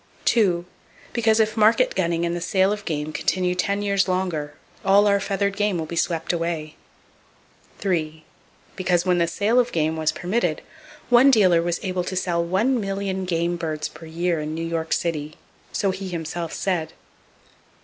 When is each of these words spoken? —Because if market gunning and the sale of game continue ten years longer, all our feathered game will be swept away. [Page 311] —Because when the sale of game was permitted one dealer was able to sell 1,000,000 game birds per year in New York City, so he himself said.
—Because 1.13 1.39
if 1.39 1.55
market 1.55 1.93
gunning 1.93 2.25
and 2.25 2.35
the 2.35 2.41
sale 2.41 2.71
of 2.73 2.85
game 2.85 3.13
continue 3.13 3.53
ten 3.53 3.83
years 3.83 4.07
longer, 4.07 4.55
all 4.83 5.05
our 5.05 5.19
feathered 5.19 5.55
game 5.55 5.77
will 5.77 5.85
be 5.85 5.95
swept 5.95 6.33
away. 6.33 6.75
[Page 7.75 7.81
311] 7.81 8.23
—Because 8.75 9.05
when 9.05 9.19
the 9.19 9.27
sale 9.27 9.59
of 9.59 9.71
game 9.71 9.95
was 9.95 10.11
permitted 10.11 10.63
one 11.09 11.29
dealer 11.29 11.61
was 11.61 11.79
able 11.83 12.03
to 12.03 12.15
sell 12.15 12.43
1,000,000 12.43 13.27
game 13.27 13.57
birds 13.57 13.87
per 13.87 14.07
year 14.07 14.39
in 14.39 14.55
New 14.55 14.65
York 14.65 14.91
City, 14.91 15.35
so 15.71 15.91
he 15.91 16.07
himself 16.09 16.51
said. 16.51 16.93